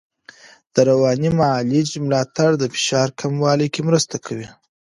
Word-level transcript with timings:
د 0.73 0.75
رواني 0.89 1.29
معالجې 1.39 1.97
ملاتړ 2.05 2.49
د 2.57 2.63
فشار 2.73 3.07
کمولو 3.19 3.65
کې 3.73 3.81
مرسته 3.89 4.15
کوي. 4.25 4.47